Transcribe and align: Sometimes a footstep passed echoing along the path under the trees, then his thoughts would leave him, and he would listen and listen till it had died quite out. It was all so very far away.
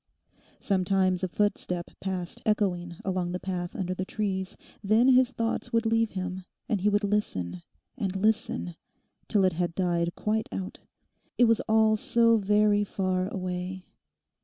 Sometimes 0.59 1.23
a 1.23 1.27
footstep 1.27 1.91
passed 1.99 2.41
echoing 2.43 2.95
along 3.05 3.31
the 3.33 3.39
path 3.39 3.75
under 3.75 3.93
the 3.93 4.03
trees, 4.03 4.57
then 4.83 5.07
his 5.07 5.29
thoughts 5.29 5.71
would 5.71 5.85
leave 5.85 6.09
him, 6.09 6.43
and 6.67 6.81
he 6.81 6.89
would 6.89 7.03
listen 7.03 7.61
and 7.99 8.15
listen 8.15 8.75
till 9.27 9.45
it 9.45 9.53
had 9.53 9.75
died 9.75 10.15
quite 10.15 10.49
out. 10.51 10.79
It 11.37 11.43
was 11.43 11.59
all 11.69 11.97
so 11.97 12.37
very 12.39 12.83
far 12.83 13.27
away. 13.27 13.85